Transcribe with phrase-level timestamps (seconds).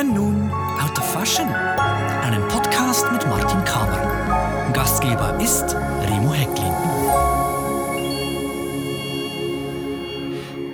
[0.00, 4.72] hören nun Out of Fashion, einen Podcast mit Martin Kamer.
[4.72, 6.72] Gastgeber ist Remo Hecklin.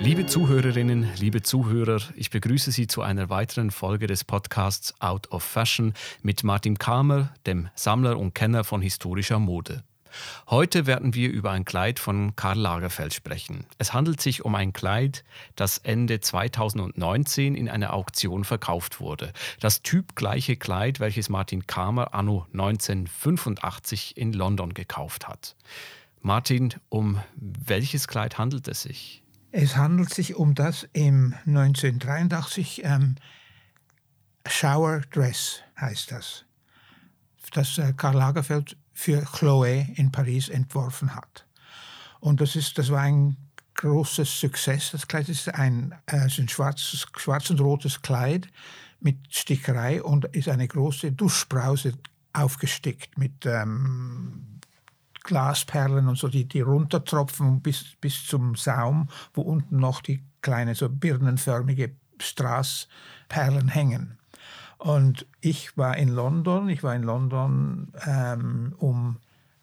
[0.00, 5.44] Liebe Zuhörerinnen, liebe Zuhörer, ich begrüße Sie zu einer weiteren Folge des Podcasts Out of
[5.44, 9.84] Fashion mit Martin Kamer, dem Sammler und Kenner von historischer Mode.
[10.48, 13.66] Heute werden wir über ein Kleid von Karl Lagerfeld sprechen.
[13.78, 15.24] Es handelt sich um ein Kleid,
[15.56, 19.32] das Ende 2019 in einer Auktion verkauft wurde.
[19.60, 25.56] Das typgleiche Kleid, welches Martin Kamer anno 1985 in London gekauft hat.
[26.20, 29.22] Martin, um welches Kleid handelt es sich?
[29.50, 33.16] Es handelt sich um das im 1983 ähm,
[34.46, 36.44] Shower Dress heißt das.
[37.52, 41.46] Das äh, Karl Lagerfeld für Chloé in Paris entworfen hat.
[42.20, 43.36] Und das, ist, das war ein
[43.74, 44.92] großes Success.
[44.92, 48.48] Das Kleid ist ein, äh, ist ein schwarzes, schwarz und rotes Kleid
[49.00, 51.94] mit Stickerei und ist eine große Duschbrause
[52.32, 54.60] aufgestickt mit ähm,
[55.24, 60.74] Glasperlen und so, die, die runtertropfen bis, bis zum Saum, wo unten noch die kleine,
[60.74, 64.18] so birnenförmige Straßperlen hängen.
[64.82, 69.18] Und ich war in London, ich war in London, ähm, um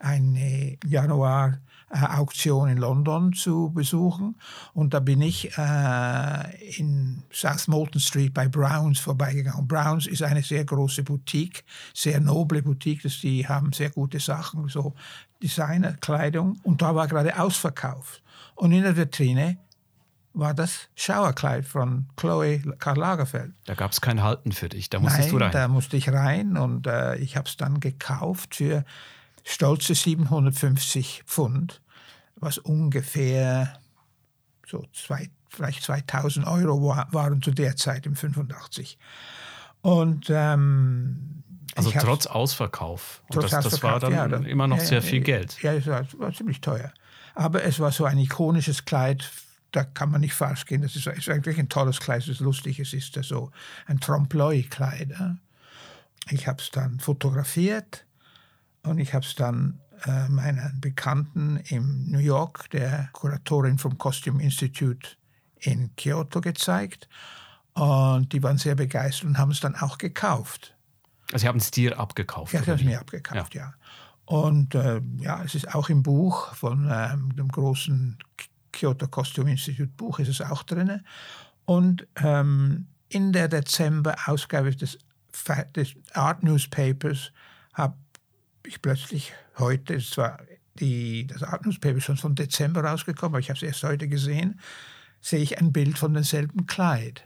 [0.00, 4.34] eine Januar-Auktion in London zu besuchen.
[4.72, 9.68] Und da bin ich äh, in South Molton Street bei Browns vorbeigegangen.
[9.68, 11.62] Browns ist eine sehr große Boutique,
[11.94, 13.04] sehr noble Boutique.
[13.04, 14.94] Das, die haben sehr gute Sachen, so
[15.40, 16.58] Designerkleidung.
[16.64, 18.20] Und da war gerade ausverkauft.
[18.56, 19.58] Und in der Vitrine
[20.34, 23.52] war das Schauerkleid von Chloe Karl Lagerfeld.
[23.66, 25.52] Da gab es kein Halten für dich, da musstest Nein, du rein.
[25.52, 28.84] da musste ich rein und äh, ich habe es dann gekauft für
[29.44, 31.80] stolze 750 Pfund,
[32.36, 33.78] was ungefähr
[34.66, 38.98] so zwei, vielleicht 2000 Euro war, waren zu der Zeit im 85.
[39.82, 41.44] Und ähm,
[41.76, 43.22] also trotz Ausverkauf.
[43.28, 45.60] Und trotz das, das war dann ja, immer noch ja, sehr viel Geld.
[45.62, 46.92] Ja, es war, war ziemlich teuer.
[47.34, 49.30] Aber es war so ein ikonisches Kleid
[49.74, 50.82] da kann man nicht falsch gehen.
[50.82, 53.50] Das ist, ist eigentlich ein tolles Kleid, das lustig ist, ist so
[53.86, 55.14] ein Trompe-l'œil-Kleid.
[56.30, 58.06] Ich habe es dann fotografiert
[58.82, 64.42] und ich habe es dann äh, meinen Bekannten in New York, der Kuratorin vom Costume
[64.42, 65.16] Institute
[65.58, 67.08] in Kyoto gezeigt.
[67.72, 70.76] Und die waren sehr begeistert und haben es dann auch gekauft.
[71.32, 72.52] Also Sie haben es dir abgekauft?
[72.52, 73.62] Ja, sie haben es mir abgekauft, ja.
[73.62, 73.74] ja.
[74.26, 78.18] Und äh, ja, es ist auch im Buch von ähm, dem großen
[78.74, 81.00] Kyoto Costume Institute Buch ist es auch drin.
[81.64, 84.98] Und ähm, in der Dezember-Ausgabe des,
[85.74, 87.32] des Art Newspapers
[87.72, 87.96] habe
[88.66, 90.40] ich plötzlich heute, es war
[90.74, 94.60] die, das Art Newspaper schon von Dezember rausgekommen, aber ich habe es erst heute gesehen,
[95.20, 97.24] sehe ich ein Bild von demselben Kleid.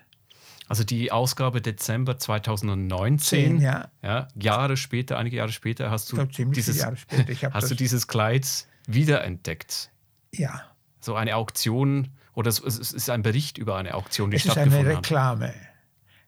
[0.69, 3.91] Also die Ausgabe Dezember 2019, Zehn, ja.
[4.03, 4.28] ja.
[4.34, 9.91] Jahre später, einige Jahre später, hast du, dieses, hast du dieses Kleid wiederentdeckt.
[10.34, 10.62] Ja
[11.00, 15.04] so eine Auktion oder es, ist ein Bericht über eine Auktion, die es stattgefunden hat.
[15.04, 15.54] Es ist eine Reklame.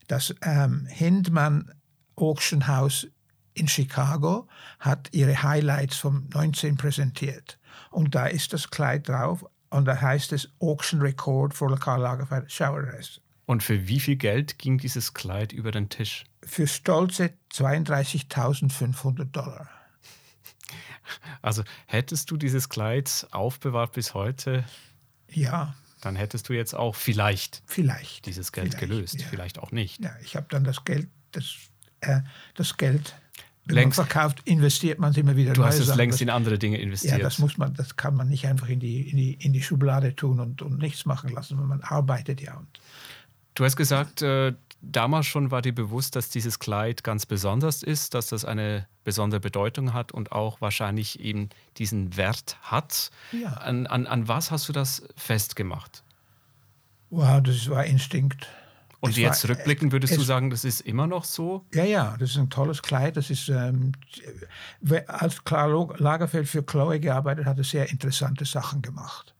[0.08, 1.72] Das ähm, Hindman
[2.16, 3.06] Auction House
[3.54, 4.48] in Chicago
[4.78, 7.58] hat ihre Highlights vom 19 präsentiert.
[7.90, 12.50] Und da ist das Kleid drauf und da heißt es Auction Record for Karl Lagerfeld
[12.50, 13.20] Shower Dress.
[13.46, 16.24] Und für wie viel Geld ging dieses Kleid über den Tisch?
[16.44, 19.68] Für stolze 32.500 Dollar.
[21.42, 24.64] Also hättest du dieses Kleid aufbewahrt bis heute?
[25.28, 25.74] Ja.
[26.00, 29.26] Dann hättest du jetzt auch vielleicht, vielleicht dieses Geld vielleicht, gelöst, ja.
[29.28, 30.02] vielleicht auch nicht.
[30.02, 31.56] Ja, ich habe dann das Geld, das,
[32.00, 32.20] äh,
[32.54, 33.14] das Geld
[33.66, 35.52] wenn längst, man verkauft, investiert man es immer wieder.
[35.52, 37.18] Du hast es längst das, in andere Dinge investiert.
[37.18, 39.62] Ja, das muss man, das kann man nicht einfach in die, in die, in die
[39.62, 42.56] Schublade tun und, und nichts machen lassen, weil man arbeitet ja.
[42.56, 42.80] Und
[43.54, 48.14] du hast gesagt, äh, damals schon war dir bewusst, dass dieses Kleid ganz besonders ist,
[48.14, 53.10] dass das eine besondere Bedeutung hat und auch wahrscheinlich eben diesen Wert hat.
[53.32, 53.54] Ja.
[53.54, 56.02] An, an, an was hast du das festgemacht?
[57.10, 58.48] Wow, das war Instinkt.
[59.00, 61.64] Und das jetzt war, rückblickend würdest es, du sagen, das ist immer noch so?
[61.72, 63.16] Ja, ja, das ist ein tolles Kleid.
[63.16, 63.92] Das ist, ähm,
[65.06, 69.34] als Karl Lagerfeld für Chloe gearbeitet hat, er sehr interessante Sachen gemacht.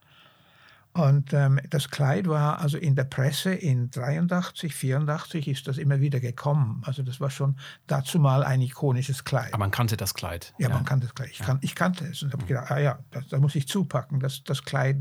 [0.93, 6.01] Und ähm, das Kleid war also in der Presse in 83, 84 ist das immer
[6.01, 6.83] wieder gekommen.
[6.85, 7.57] Also das war schon
[7.87, 9.55] dazu mal ein ikonisches Kleid.
[9.55, 10.53] Aber man kannte das Kleid.
[10.59, 10.75] Ja, ja.
[10.75, 11.31] man kannte das Kleid.
[11.31, 11.47] Ich, ja.
[11.47, 12.49] kan ich kannte es und habe mhm.
[12.49, 12.99] gedacht, ah ja,
[13.29, 14.19] da muss ich zupacken.
[14.19, 14.97] Das, das Kleid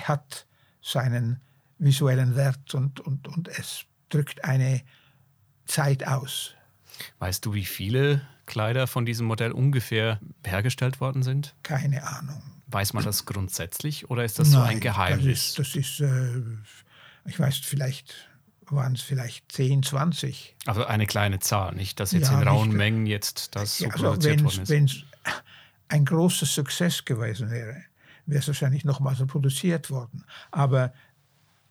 [0.00, 0.46] hat
[0.80, 1.40] seinen
[1.78, 4.82] visuellen Wert und, und, und es drückt eine
[5.66, 6.54] Zeit aus.
[7.18, 11.54] Weißt du, wie viele Kleider von diesem Modell ungefähr hergestellt worden sind?
[11.62, 12.42] Keine Ahnung.
[12.72, 15.54] Weiß man das grundsätzlich oder ist das Nein, so ein Geheimnis?
[15.54, 16.40] Das ist, das ist äh,
[17.26, 18.14] ich weiß vielleicht
[18.66, 20.56] waren es vielleicht 10, 20.
[20.64, 23.84] Also eine kleine Zahl, nicht, dass jetzt Ja, in rauen nicht- Mengen jetzt das so
[23.84, 24.68] Ja, also produziert worden ist.
[24.70, 25.04] wenn es
[25.88, 27.82] ein großer Success gewesen wäre,
[28.24, 30.24] wäre es wahrscheinlich nochmal so produziert worden.
[30.52, 30.94] Aber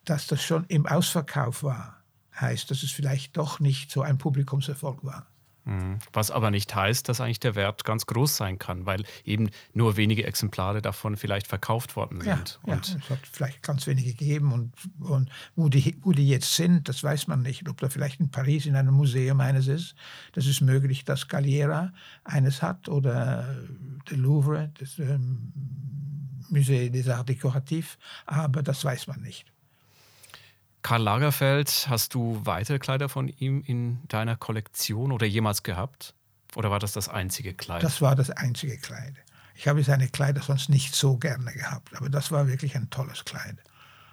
[0.06, 1.98] dass das schon im Ausverkauf war,
[2.40, 5.26] heißt, dass es vielleicht doch nicht so ein Publikumserfolg war.
[5.72, 6.00] Mhm.
[6.14, 9.98] Was aber nicht heißt, dass eigentlich der Wert ganz groß sein kann, weil eben nur
[9.98, 12.60] wenige Exemplare davon vielleicht verkauft worden sind.
[12.66, 16.56] ja, Und es hat vielleicht ganz wenige gegeben und, und wo, die, wo die jetzt
[16.56, 17.68] sind, das weiß man nicht.
[17.70, 19.96] Ob da vielleicht in Paris in einem Museum eines ist,
[20.34, 23.56] das ist möglich, dass Galliera eines hat oder
[24.10, 25.52] der Louvre, das ähm,
[26.50, 29.46] Musée des Arts Décoratifs, aber das weiß man nicht.
[30.82, 36.16] Karl Lagerfeld, hast du weitere Kleider von ihm in deiner Kollektion oder jemals gehabt?
[36.56, 37.84] Oder war das das einzige Kleid?
[37.84, 39.14] Das war das einzige Kleid.
[39.56, 43.24] Ich habe seine Kleider sonst nicht so gerne gehabt, aber das war wirklich ein tolles
[43.26, 43.58] Kleid.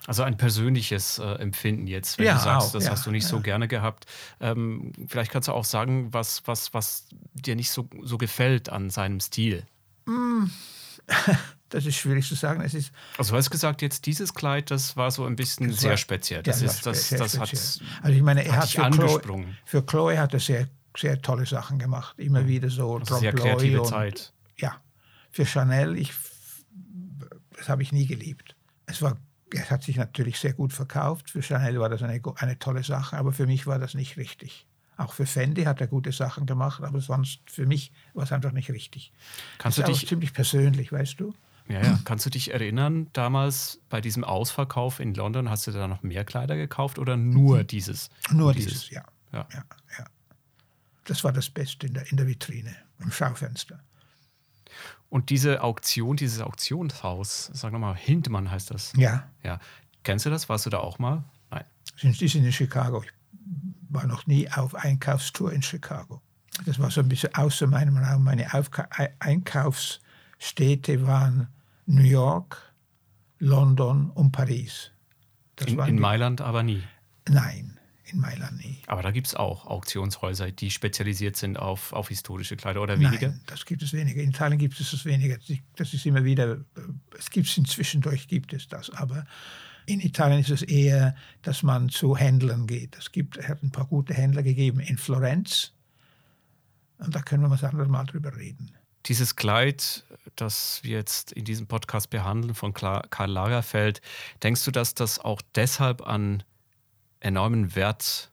[0.06, 3.10] also ein persönliches äh, Empfinden jetzt, wenn Ja, du sagst, auch, das ja, hast du
[3.10, 3.42] nicht so ja.
[3.42, 4.06] gerne gehabt.
[4.40, 8.90] Ähm, vielleicht kannst du auch sagen, was, was, was dir nicht so, so gefällt an
[8.90, 9.66] seinem Stil.
[11.70, 12.60] Das ist schwierig zu sagen.
[12.62, 15.96] Es ist Also du hast gesagt, jetzt dieses Kleid, das war so ein bisschen sehr
[15.96, 16.38] speziell.
[16.38, 17.88] Ja, Das, das ist, das, das hat speziell.
[18.02, 19.44] Also ich meine, er hat hat für angesprungen.
[19.44, 22.18] Chloe, für Chloe hat er sehr, sehr tolle Sachen gemacht.
[22.18, 24.32] Immer wieder so also sehr kreative und, Zeit.
[24.56, 24.80] Ja,
[25.30, 26.12] für Chanel, ich,
[27.56, 28.56] das habe ich nie geliebt.
[28.86, 29.18] Es, war,
[29.52, 31.30] es hat sich natürlich sehr gut verkauft.
[31.30, 34.66] Für Chanel war das eine, eine tolle Sache, aber für mich war das nicht richtig.
[34.96, 38.50] Auch für Fendi hat er gute Sachen gemacht, aber sonst für mich war es einfach
[38.50, 39.12] nicht richtig.
[39.58, 41.34] Kannst das du ist auch dich ziemlich persönlich, weißt du?
[41.68, 41.98] Ja, ja.
[42.04, 46.24] Kannst du dich erinnern, damals bei diesem Ausverkauf in London, hast du da noch mehr
[46.24, 48.10] Kleider gekauft oder nur dieses?
[48.30, 48.72] Nur dieses?
[48.72, 49.04] dieses, ja.
[49.32, 49.46] Ja.
[49.52, 49.64] ja,
[49.98, 50.04] ja.
[51.04, 53.80] Das war das Beste in der, in der Vitrine, im Schaufenster.
[55.10, 58.92] Und diese Auktion, dieses Auktionshaus, sag nochmal, Hindmann heißt das.
[58.96, 59.60] Ja, Ja.
[60.04, 60.48] Kennst du das?
[60.48, 61.24] Warst du da auch mal?
[61.50, 61.64] Nein.
[61.96, 63.02] sind, die sind in Chicago.
[63.02, 63.10] Ich
[63.90, 66.22] war noch nie auf Einkaufstour in Chicago.
[66.64, 68.24] Das war so ein bisschen außer meinem Raum.
[68.24, 68.48] Meine
[69.18, 71.48] Einkaufsstädte waren
[71.88, 72.74] New York,
[73.38, 74.90] London und Paris.
[75.66, 76.82] In, in Mailand aber nie.
[77.28, 78.78] Nein, in Mailand nie.
[78.86, 83.28] Aber da gibt es auch Auktionshäuser, die spezialisiert sind auf, auf historische Kleider oder weniger.
[83.28, 84.22] Nein, das gibt es weniger.
[84.22, 85.38] In Italien gibt es das weniger.
[85.76, 86.58] Das ist immer wieder,
[87.18, 88.90] es gibt es inzwischen durch, gibt es das.
[88.90, 89.24] Aber
[89.86, 92.98] in Italien ist es eher, dass man zu Händlern geht.
[92.98, 95.72] Es gibt, hat ein paar gute Händler gegeben in Florenz.
[96.98, 98.72] Und da können wir was anderes mal drüber reden.
[99.08, 100.04] Dieses Kleid,
[100.36, 104.02] das wir jetzt in diesem Podcast behandeln von Karl Lagerfeld,
[104.42, 106.42] denkst du, dass das auch deshalb an
[107.20, 108.30] enormen Wert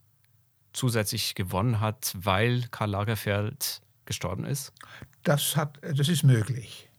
[0.73, 4.73] zusätzlich gewonnen hat, weil Karl Lagerfeld gestorben ist?
[5.23, 6.89] Das, hat, das ist möglich.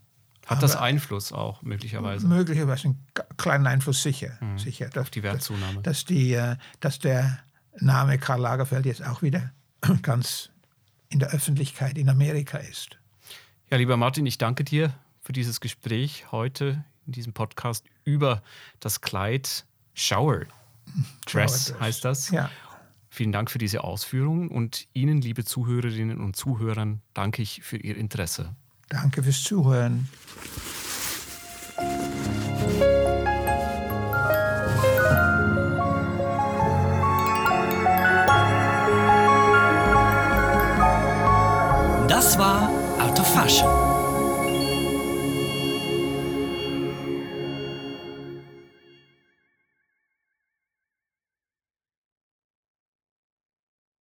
[0.46, 3.06] Hat das Aber- Einfluss auch möglicherweise Möglicherweise einen
[3.37, 4.38] kleinen Einfluss sicher.
[4.56, 5.82] sicher dass, auf die Wertzunahme?
[5.82, 7.40] Dass, die, äh, dass der
[7.78, 9.52] Name Karl Lagerfeld jetzt auch wieder
[10.02, 10.50] ganz
[11.08, 12.96] in der Öffentlichkeit in Amerika ist.
[13.68, 18.42] Ja, lieber Martin, ich danke dir für dieses Gespräch heute in diesem Podcast über
[18.78, 20.42] das Kleid Shower
[21.26, 22.30] Dress heißt das.
[22.30, 22.48] Ja.
[23.10, 27.96] Vielen Dank für diese Ausführungen und Ihnen, liebe Zuhörerinnen und Zuhörern, danke ich für Ihr
[27.96, 28.54] Interesse.
[28.88, 30.08] Danke fürs Zuhören.
[43.37, 43.95] 怕是。